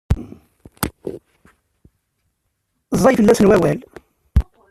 [2.95, 3.79] Ẓẓay fell-asen wawal.